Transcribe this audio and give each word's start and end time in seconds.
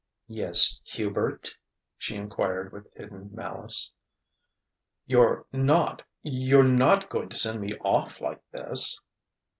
"Yes, 0.27 0.81
Hubert?" 0.83 1.55
she 1.95 2.15
enquired 2.15 2.73
with 2.73 2.91
hidden 2.95 3.29
malice. 3.35 3.91
"You're 5.05 5.45
not 5.53 6.01
you're 6.23 6.63
not 6.87 7.07
going 7.07 7.29
to 7.29 7.37
send 7.37 7.61
me 7.61 7.77
off 7.81 8.19
like 8.19 8.41
this?" 8.49 8.99